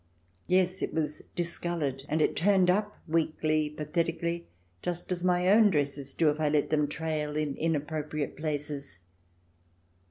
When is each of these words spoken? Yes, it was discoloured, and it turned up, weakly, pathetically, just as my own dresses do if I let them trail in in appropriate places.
Yes, 0.47 0.81
it 0.81 0.95
was 0.95 1.21
discoloured, 1.35 2.05
and 2.09 2.23
it 2.23 2.35
turned 2.35 2.71
up, 2.71 2.97
weakly, 3.07 3.69
pathetically, 3.69 4.47
just 4.81 5.11
as 5.11 5.23
my 5.23 5.47
own 5.47 5.69
dresses 5.69 6.15
do 6.15 6.31
if 6.31 6.39
I 6.39 6.49
let 6.49 6.71
them 6.71 6.87
trail 6.87 7.37
in 7.37 7.55
in 7.55 7.75
appropriate 7.75 8.35
places. 8.35 9.01